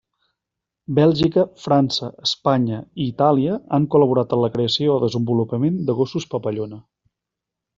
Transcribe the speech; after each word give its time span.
Bèlgica, 0.99 1.43
França, 1.65 2.09
Espanya, 2.29 2.79
i 3.03 3.07
Itàlia 3.11 3.59
han 3.77 3.87
col·laborat 3.97 4.33
en 4.39 4.41
la 4.45 4.49
creació 4.59 4.97
o 4.97 4.99
desenvolupament 5.07 5.79
de 5.91 5.97
gossos 6.01 6.27
papallona. 6.33 6.83